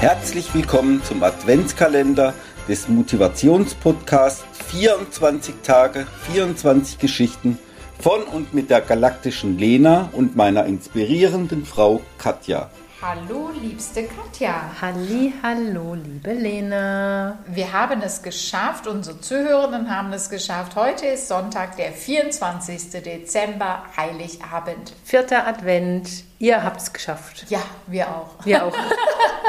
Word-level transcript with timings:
Herzlich 0.00 0.54
willkommen 0.54 1.04
zum 1.04 1.22
Adventskalender 1.22 2.32
des 2.66 2.88
Motivationspodcasts 2.88 4.42
24 4.68 5.56
Tage, 5.62 6.06
24 6.32 6.98
Geschichten 6.98 7.58
von 7.98 8.22
und 8.22 8.54
mit 8.54 8.70
der 8.70 8.80
galaktischen 8.80 9.58
Lena 9.58 10.08
und 10.12 10.36
meiner 10.36 10.64
inspirierenden 10.64 11.66
Frau 11.66 12.00
Katja. 12.16 12.70
Hallo, 13.02 13.50
liebste 13.60 14.04
Katja. 14.04 14.70
Halli, 14.80 15.34
hallo, 15.42 15.94
liebe 15.94 16.32
Lena. 16.32 17.38
Wir 17.46 17.70
haben 17.70 18.00
es 18.00 18.22
geschafft, 18.22 18.86
unsere 18.86 19.20
Zuhörenden 19.20 19.94
haben 19.94 20.14
es 20.14 20.30
geschafft. 20.30 20.76
Heute 20.76 21.06
ist 21.06 21.28
Sonntag, 21.28 21.76
der 21.76 21.92
24. 21.92 23.02
Dezember, 23.02 23.84
Heiligabend. 23.98 24.94
Vierter 25.04 25.46
Advent. 25.46 26.24
Ihr 26.38 26.62
habt 26.62 26.80
es 26.80 26.90
geschafft. 26.90 27.44
Ja, 27.50 27.60
wir 27.86 28.08
auch. 28.08 28.46
Wir 28.46 28.64
auch. 28.64 28.72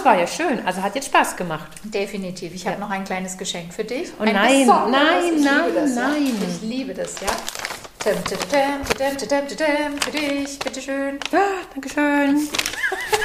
Es 0.00 0.06
war 0.06 0.18
ja 0.18 0.26
schön. 0.26 0.66
Also 0.66 0.82
hat 0.82 0.94
jetzt 0.94 1.08
Spaß 1.08 1.36
gemacht. 1.36 1.68
Definitiv. 1.84 2.54
Ich 2.54 2.66
habe 2.66 2.80
noch 2.80 2.88
ein 2.88 3.04
kleines 3.04 3.36
Geschenk 3.36 3.74
für 3.74 3.84
dich. 3.84 4.10
Oh 4.18 4.22
ein 4.22 4.32
nein, 4.32 4.66
nein, 4.66 5.34
Ich 5.36 5.44
nein, 5.44 5.74
das, 5.74 5.94
nein. 5.94 6.26
Ja. 6.26 6.48
Ich 6.48 6.62
liebe 6.62 6.94
das, 6.94 7.20
ja. 7.20 7.28
Für 10.00 10.10
dich, 10.10 10.58
bitteschön. 10.58 11.18
Ja, 11.30 11.40
Dankeschön. 11.74 12.48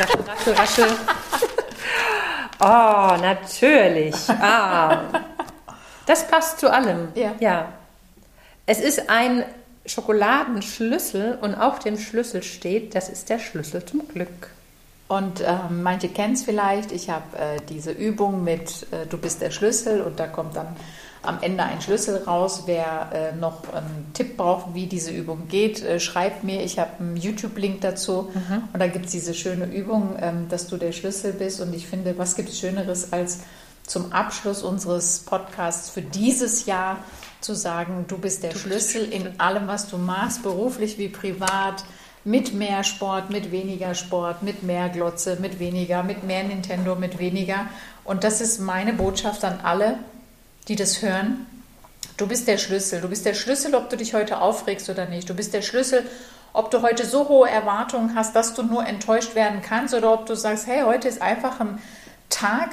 Raschel, 0.00 0.20
raschel, 0.26 0.52
raschel. 0.54 0.86
Oh, 2.60 3.20
natürlich. 3.20 4.16
Ah. 4.30 5.02
Das 6.06 6.26
passt 6.26 6.58
zu 6.58 6.72
allem. 6.72 7.08
Ja. 7.14 7.34
ja. 7.38 7.72
Es 8.66 8.80
ist 8.80 9.10
ein 9.10 9.44
Schokoladenschlüssel 9.86 11.38
und 11.40 11.54
auf 11.54 11.78
dem 11.78 11.98
Schlüssel 11.98 12.42
steht, 12.42 12.94
das 12.94 13.08
ist 13.08 13.28
der 13.28 13.38
Schlüssel 13.38 13.84
zum 13.84 14.08
Glück. 14.08 14.50
Und 15.06 15.42
ähm, 15.42 15.82
manche 15.82 16.08
kennen 16.08 16.34
es 16.34 16.42
vielleicht. 16.44 16.90
Ich 16.90 17.10
habe 17.10 17.36
äh, 17.36 17.60
diese 17.68 17.92
Übung 17.92 18.42
mit 18.42 18.86
äh, 18.90 19.06
Du 19.06 19.18
bist 19.18 19.42
der 19.42 19.50
Schlüssel 19.50 20.00
und 20.00 20.18
da 20.18 20.26
kommt 20.26 20.56
dann 20.56 20.68
am 21.22 21.38
Ende 21.42 21.62
ein 21.62 21.80
Schlüssel 21.82 22.22
raus. 22.24 22.62
Wer 22.66 23.10
äh, 23.12 23.36
noch 23.36 23.72
einen 23.72 24.10
Tipp 24.14 24.38
braucht, 24.38 24.74
wie 24.74 24.86
diese 24.86 25.10
Übung 25.10 25.46
geht, 25.48 25.82
äh, 25.82 26.00
schreibt 26.00 26.42
mir. 26.42 26.62
Ich 26.62 26.78
habe 26.78 26.90
einen 27.00 27.16
YouTube-Link 27.16 27.82
dazu 27.82 28.30
und 28.72 28.80
da 28.80 28.86
gibt 28.86 29.06
es 29.06 29.12
diese 29.12 29.34
schöne 29.34 29.66
Übung, 29.66 30.16
ähm, 30.20 30.48
dass 30.48 30.68
du 30.68 30.78
der 30.78 30.92
Schlüssel 30.92 31.34
bist. 31.34 31.60
Und 31.60 31.74
ich 31.74 31.86
finde, 31.86 32.16
was 32.16 32.34
gibt 32.34 32.48
es 32.48 32.58
Schöneres 32.58 33.12
als 33.12 33.40
zum 33.86 34.12
Abschluss 34.12 34.62
unseres 34.62 35.20
Podcasts 35.20 35.90
für 35.90 36.00
dieses 36.00 36.64
Jahr 36.64 36.98
zu 37.40 37.54
sagen, 37.54 38.06
du 38.08 38.16
bist 38.16 38.42
der 38.42 38.52
Schlüssel 38.52 39.04
in 39.12 39.38
allem, 39.38 39.68
was 39.68 39.88
du 39.88 39.98
machst, 39.98 40.42
beruflich 40.42 40.96
wie 40.96 41.08
privat 41.08 41.84
mit 42.24 42.54
mehr 42.54 42.84
Sport, 42.84 43.30
mit 43.30 43.50
weniger 43.50 43.94
Sport, 43.94 44.42
mit 44.42 44.62
mehr 44.62 44.88
Glotze, 44.88 45.36
mit 45.40 45.58
weniger, 45.58 46.02
mit 46.02 46.24
mehr 46.24 46.42
Nintendo, 46.42 46.94
mit 46.94 47.18
weniger. 47.18 47.66
Und 48.04 48.24
das 48.24 48.40
ist 48.40 48.60
meine 48.60 48.94
Botschaft 48.94 49.44
an 49.44 49.60
alle, 49.62 49.98
die 50.68 50.76
das 50.76 51.02
hören. 51.02 51.46
Du 52.16 52.26
bist 52.26 52.48
der 52.48 52.58
Schlüssel. 52.58 53.00
Du 53.00 53.08
bist 53.08 53.26
der 53.26 53.34
Schlüssel, 53.34 53.74
ob 53.74 53.90
du 53.90 53.96
dich 53.96 54.14
heute 54.14 54.40
aufregst 54.40 54.88
oder 54.88 55.06
nicht. 55.06 55.28
Du 55.28 55.34
bist 55.34 55.52
der 55.52 55.62
Schlüssel, 55.62 56.06
ob 56.52 56.70
du 56.70 56.82
heute 56.82 57.04
so 57.04 57.28
hohe 57.28 57.50
Erwartungen 57.50 58.14
hast, 58.14 58.34
dass 58.36 58.54
du 58.54 58.62
nur 58.62 58.86
enttäuscht 58.86 59.34
werden 59.34 59.60
kannst 59.60 59.92
oder 59.92 60.12
ob 60.12 60.26
du 60.26 60.34
sagst, 60.34 60.66
hey, 60.66 60.82
heute 60.82 61.08
ist 61.08 61.20
einfach 61.20 61.60
ein 61.60 61.78
Tag, 62.30 62.70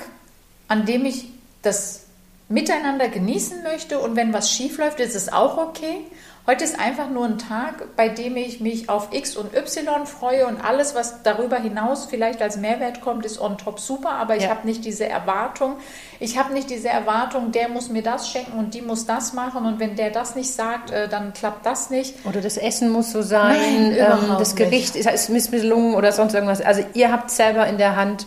an 0.67 0.85
dem 0.85 1.05
ich 1.05 1.29
das 1.61 2.05
Miteinander 2.51 3.07
genießen 3.07 3.63
möchte 3.63 3.99
und 3.99 4.15
wenn 4.15 4.33
was 4.33 4.51
schief 4.51 4.77
läuft, 4.77 4.99
ist 4.99 5.15
es 5.15 5.31
auch 5.31 5.57
okay. 5.57 5.99
Heute 6.47 6.63
ist 6.63 6.79
einfach 6.79 7.07
nur 7.07 7.25
ein 7.25 7.37
Tag, 7.37 7.95
bei 7.95 8.09
dem 8.09 8.35
ich 8.35 8.59
mich 8.61 8.89
auf 8.89 9.09
X 9.11 9.37
und 9.37 9.53
Y 9.55 10.07
freue 10.07 10.47
und 10.47 10.59
alles, 10.59 10.95
was 10.95 11.21
darüber 11.21 11.57
hinaus 11.57 12.07
vielleicht 12.09 12.41
als 12.41 12.57
Mehrwert 12.57 12.99
kommt, 13.01 13.25
ist 13.27 13.39
on 13.39 13.59
top 13.59 13.79
super, 13.79 14.09
aber 14.13 14.35
ich 14.35 14.43
Ja. 14.45 14.49
habe 14.49 14.65
nicht 14.67 14.83
diese 14.83 15.07
Erwartung. 15.07 15.75
Ich 16.19 16.39
habe 16.39 16.51
nicht 16.51 16.71
diese 16.71 16.89
Erwartung, 16.89 17.51
der 17.51 17.69
muss 17.69 17.89
mir 17.89 18.01
das 18.01 18.27
schenken 18.27 18.57
und 18.57 18.73
die 18.73 18.81
muss 18.81 19.05
das 19.05 19.33
machen 19.33 19.65
und 19.67 19.79
wenn 19.79 19.95
der 19.95 20.09
das 20.09 20.35
nicht 20.35 20.51
sagt, 20.51 20.89
äh, 20.89 21.07
dann 21.07 21.33
klappt 21.33 21.63
das 21.63 21.91
nicht. 21.91 22.15
Oder 22.25 22.41
das 22.41 22.57
Essen 22.57 22.89
muss 22.89 23.11
so 23.11 23.21
sein, 23.21 23.55
Nein, 23.91 23.95
ähm, 23.97 24.35
das 24.39 24.55
Gericht 24.55 24.95
ist, 24.95 25.07
ist 25.09 25.29
misslungen 25.29 25.93
oder 25.93 26.11
sonst 26.11 26.33
irgendwas. 26.33 26.59
Also 26.61 26.83
ihr 26.95 27.11
habt 27.11 27.29
selber 27.29 27.67
in 27.67 27.77
der 27.77 27.95
Hand, 27.95 28.25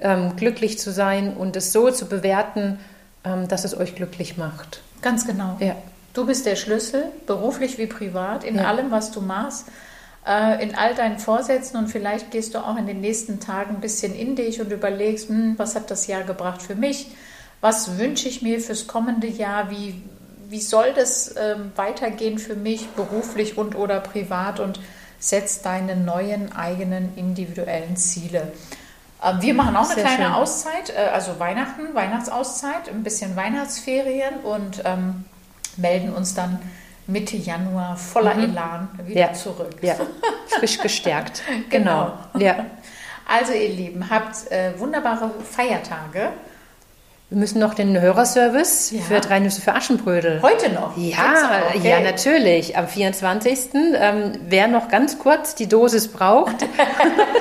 ähm, 0.00 0.34
glücklich 0.34 0.80
zu 0.80 0.90
sein 0.90 1.36
und 1.36 1.54
es 1.54 1.70
so 1.72 1.92
zu 1.92 2.06
bewerten, 2.08 2.80
dass 3.22 3.64
es 3.64 3.76
euch 3.76 3.94
glücklich 3.94 4.36
macht. 4.36 4.80
Ganz 5.00 5.26
genau. 5.26 5.56
Ja. 5.60 5.76
Du 6.14 6.26
bist 6.26 6.44
der 6.44 6.56
Schlüssel, 6.56 7.04
beruflich 7.26 7.78
wie 7.78 7.86
privat, 7.86 8.44
in 8.44 8.56
Ja. 8.56 8.64
allem, 8.64 8.90
was 8.90 9.12
du 9.12 9.20
machst, 9.20 9.66
äh, 10.26 10.62
in 10.62 10.74
all 10.74 10.94
deinen 10.94 11.18
Vorsätzen 11.18 11.76
und 11.78 11.88
vielleicht 11.88 12.30
gehst 12.30 12.54
du 12.54 12.58
auch 12.58 12.76
in 12.76 12.86
den 12.86 13.00
nächsten 13.00 13.40
Tagen 13.40 13.76
ein 13.76 13.80
bisschen 13.80 14.14
in 14.14 14.36
dich 14.36 14.60
und 14.60 14.70
überlegst, 14.72 15.28
hm, 15.28 15.54
was 15.58 15.74
hat 15.74 15.90
das 15.90 16.06
Jahr 16.06 16.22
gebracht 16.22 16.62
für 16.62 16.74
mich? 16.74 17.08
Was 17.60 17.98
wünsche 17.98 18.28
ich 18.28 18.42
mir 18.42 18.60
fürs 18.60 18.86
kommende 18.86 19.26
Jahr? 19.28 19.70
Wie, 19.70 20.02
wie 20.48 20.60
soll 20.60 20.92
das 20.94 21.34
ähm, 21.38 21.72
weitergehen 21.76 22.38
für 22.38 22.56
mich, 22.56 22.88
beruflich 22.88 23.56
und 23.56 23.74
oder 23.76 24.00
privat? 24.00 24.60
Und 24.60 24.80
setz 25.18 25.62
deine 25.62 25.96
neuen 25.96 26.52
eigenen 26.52 27.16
individuellen 27.16 27.96
Ziele. 27.96 28.52
Ähm, 29.24 29.40
Wir 29.40 29.54
machen 29.54 29.76
auch 29.76 29.84
eine 29.86 29.94
Sehr 29.94 30.04
kleine 30.04 30.24
schön. 30.24 30.32
Auszeit, 30.34 30.90
äh, 30.90 31.08
also 31.12 31.38
Weihnachten, 31.38 31.94
Weihnachtsauszeit, 31.94 32.88
ein 32.88 33.02
bisschen 33.02 33.36
Weihnachtsferien 33.36 34.40
und 34.42 34.82
ähm, 34.84 35.24
melden 35.76 36.12
uns 36.12 36.34
dann 36.34 36.58
Mitte 37.06 37.36
Januar 37.36 37.96
voller 37.96 38.36
Elan 38.36 38.88
wieder 39.06 39.20
Ja. 39.20 39.32
zurück. 39.32 39.74
Ja, 39.82 39.94
frisch 40.58 40.78
gestärkt. 40.78 41.42
Genau. 41.70 42.12
genau. 42.32 42.44
Ja. 42.44 42.66
Also 43.28 43.52
ihr 43.52 43.68
Lieben, 43.70 44.08
habt 44.10 44.50
äh, 44.50 44.78
wunderbare 44.78 45.30
Feiertage. 45.50 46.30
Wir 47.32 47.38
müssen 47.38 47.60
noch 47.60 47.72
den 47.72 47.98
Hörerservice 47.98 48.90
Ja. 48.90 49.00
für 49.00 49.20
drei 49.20 49.38
Nüsse 49.38 49.62
für 49.62 49.72
Aschenbrödel. 49.74 50.42
Heute 50.42 50.70
noch. 50.70 50.94
Ja, 50.98 51.62
okay. 51.74 51.88
ja, 51.88 52.00
natürlich. 52.00 52.76
Am 52.76 52.86
24. 52.86 53.70
Ähm, 53.74 54.32
wer 54.48 54.68
noch 54.68 54.88
ganz 54.88 55.18
kurz 55.18 55.54
die 55.54 55.66
Dosis 55.66 56.08
braucht. 56.08 56.56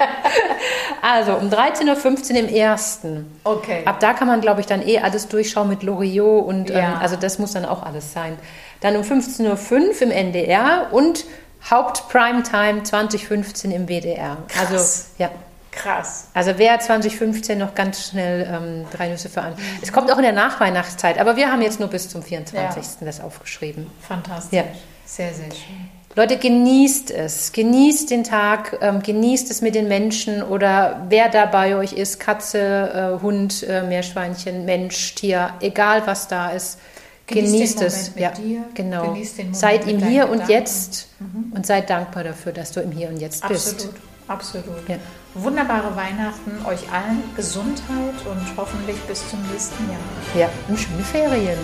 also 1.01 1.33
um 1.33 1.49
13.15 1.49 2.31
Uhr 2.31 2.39
im 2.39 2.47
ersten. 2.47 3.37
Okay. 3.43 3.81
Ab 3.83 3.99
da 3.99 4.13
kann 4.13 4.29
man, 4.29 4.39
glaube 4.39 4.61
ich, 4.61 4.65
dann 4.65 4.81
eh 4.81 4.99
alles 4.99 5.27
durchschauen 5.27 5.67
mit 5.67 5.83
Loriot 5.83 6.45
und 6.45 6.69
ähm, 6.69 6.77
Ja. 6.77 6.97
also 7.01 7.17
das 7.17 7.37
muss 7.37 7.51
dann 7.51 7.65
auch 7.65 7.83
alles 7.83 8.13
sein. 8.13 8.37
Dann 8.79 8.95
um 8.95 9.01
15.05 9.01 9.71
Uhr 9.73 10.01
im 10.03 10.11
NDR 10.11 10.87
und 10.91 11.25
Haupt-Primetime 11.69 12.83
2015 12.83 13.71
im 13.71 13.87
WDR. 13.89 14.37
Krass. 14.47 14.71
Also, 14.71 14.85
ja. 15.17 15.29
Krass. 15.71 16.27
Also 16.33 16.53
wer 16.57 16.79
2015 16.79 17.57
noch 17.57 17.75
ganz 17.75 18.09
schnell 18.09 18.47
ähm, 18.51 18.85
drei 18.91 19.07
Nüsse 19.07 19.29
für 19.29 19.41
an. 19.41 19.55
Es 19.81 19.93
kommt 19.93 20.11
auch 20.11 20.17
in 20.17 20.23
der 20.23 20.33
Nachweihnachtszeit, 20.33 21.17
aber 21.17 21.37
wir 21.37 21.51
haben 21.51 21.61
jetzt 21.61 21.79
nur 21.79 21.89
bis 21.89 22.09
zum 22.09 22.21
24. 22.21 22.99
das 23.01 23.21
aufgeschrieben. 23.21 23.87
Fantastisch. 24.01 24.59
Ja. 24.59 24.65
Sehr, 25.05 25.33
sehr 25.33 25.51
schön. 25.51 25.89
Leute, 26.15 26.37
genießt 26.37 27.11
es. 27.11 27.53
Genießt 27.53 28.11
den 28.11 28.25
Tag, 28.25 28.77
ähm, 28.81 29.01
genießt 29.01 29.49
es 29.49 29.61
mit 29.61 29.75
den 29.75 29.87
Menschen 29.87 30.43
oder 30.43 31.05
wer 31.07 31.29
da 31.29 31.45
bei 31.45 31.75
euch 31.77 31.93
ist, 31.93 32.19
Katze, 32.19 33.17
äh, 33.19 33.21
Hund, 33.23 33.63
äh, 33.63 33.83
Meerschweinchen, 33.83 34.65
Mensch, 34.65 35.15
Tier, 35.15 35.53
egal 35.61 36.05
was 36.05 36.27
da 36.27 36.49
ist. 36.49 36.79
Genießt 37.27 37.79
Genießt, 37.79 37.81
es. 37.81 38.11
Ja, 38.17 38.31
dir, 38.31 38.63
genau. 38.73 39.13
genießt 39.13 39.37
den 39.37 39.45
Moment 39.45 39.57
seid 39.57 39.87
im 39.87 40.05
Hier 40.05 40.25
und 40.25 40.31
Gedanken. 40.31 40.51
Jetzt 40.51 41.07
und 41.55 41.65
seid 41.65 41.89
dankbar 41.89 42.25
dafür, 42.25 42.51
dass 42.51 42.73
du 42.73 42.81
im 42.81 42.91
Hier 42.91 43.07
und 43.07 43.17
Jetzt 43.17 43.47
bist. 43.47 43.89
Absolut. 44.27 44.87
Ja. 44.87 44.97
Wunderbare 45.33 45.95
Weihnachten, 45.95 46.65
euch 46.65 46.91
allen 46.91 47.23
Gesundheit 47.35 48.15
und 48.29 48.57
hoffentlich 48.57 48.97
bis 49.01 49.29
zum 49.29 49.39
nächsten 49.51 49.89
Jahr. 49.89 49.99
Ja, 50.35 50.49
und 50.67 50.77
schöne 50.77 51.03
Ferien. 51.03 51.59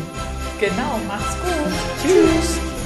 Genau, 0.60 1.00
macht's 1.08 1.36
gut. 1.36 1.74
Tschüss. 2.02 2.77